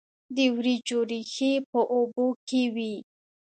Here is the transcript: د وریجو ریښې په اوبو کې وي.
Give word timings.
د 0.35 0.37
وریجو 0.55 0.99
ریښې 1.09 1.53
په 1.71 1.79
اوبو 1.95 2.27
کې 2.47 2.61
وي. 2.75 2.95